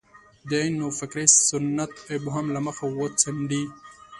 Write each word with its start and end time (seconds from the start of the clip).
د 0.49 0.51
نوفکرۍ 0.77 1.27
سنت 1.49 1.91
ابهام 2.15 2.47
له 2.55 2.59
مخه 2.67 2.85
وڅنډي. 2.99 3.63